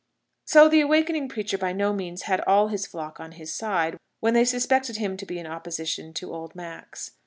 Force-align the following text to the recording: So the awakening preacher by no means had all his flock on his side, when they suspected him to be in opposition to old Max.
So 0.45 0.67
the 0.67 0.81
awakening 0.81 1.29
preacher 1.29 1.59
by 1.59 1.73
no 1.73 1.93
means 1.93 2.23
had 2.23 2.41
all 2.47 2.69
his 2.69 2.87
flock 2.87 3.19
on 3.19 3.33
his 3.33 3.53
side, 3.53 3.97
when 4.19 4.33
they 4.33 4.45
suspected 4.45 4.97
him 4.97 5.15
to 5.17 5.27
be 5.27 5.37
in 5.37 5.45
opposition 5.45 6.11
to 6.15 6.33
old 6.33 6.55
Max. 6.55 7.11